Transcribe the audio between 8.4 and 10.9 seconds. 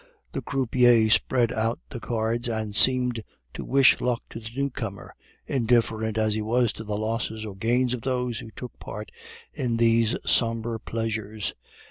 took part in these sombre